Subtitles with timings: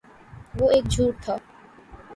[0.57, 1.35] وہ ایک جھوٹ تھا